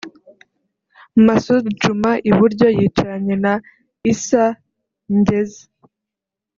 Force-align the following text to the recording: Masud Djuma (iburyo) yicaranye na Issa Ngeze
Masud 1.25 1.65
Djuma 1.73 2.11
(iburyo) 2.29 2.67
yicaranye 2.77 3.35
na 3.43 3.53
Issa 4.11 4.45
Ngeze 5.17 5.63